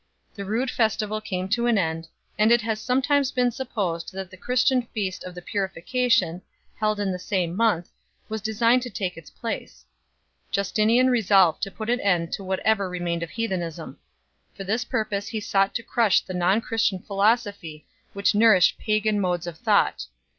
The 0.33 0.45
rude 0.45 0.71
festival 0.71 1.21
came 1.21 1.47
to 1.49 1.67
an 1.67 1.77
end, 1.77 2.07
and 2.35 2.51
it 2.51 2.61
has 2.61 2.81
sometimes 2.81 3.31
been 3.31 3.51
supposed 3.51 4.11
that 4.13 4.31
the 4.31 4.35
Christian 4.35 4.81
feast 4.95 5.23
of 5.23 5.35
the 5.35 5.43
Purification, 5.43 6.41
held 6.79 6.99
in 6.99 7.11
the 7.11 7.19
same 7.19 7.55
month, 7.55 7.91
was 8.27 8.41
designed 8.41 8.81
to 8.81 8.89
take 8.89 9.15
its 9.15 9.29
place 9.29 9.85
4. 10.49 10.53
Justinian 10.53 11.11
resolved 11.11 11.61
to 11.61 11.69
put 11.69 11.87
an 11.87 11.99
end 11.99 12.33
to 12.33 12.43
what 12.43 12.61
ever 12.61 12.89
remained 12.89 13.21
of 13.21 13.29
heathenism. 13.29 13.99
For 14.55 14.63
this 14.63 14.83
purpose 14.83 15.27
he 15.27 15.39
sought 15.39 15.75
to 15.75 15.83
crush 15.83 16.21
the 16.21 16.33
non 16.33 16.61
Christian 16.61 16.97
philosophy 16.97 17.85
which 18.13 18.33
nourished 18.33 18.79
pagan 18.79 19.19
modes 19.21 19.45
of 19.45 19.55
thought. 19.59 20.07